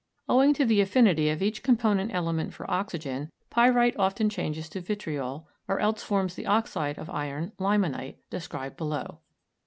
[0.27, 5.47] Owing to the affinity of each component element for oxygen, pyrite often changes to vitriol,
[5.67, 9.19] or else forms the oxide of iron, limonite, described below.